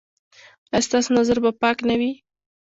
[0.73, 2.11] ایا ستاسو نظر به پاک نه وي؟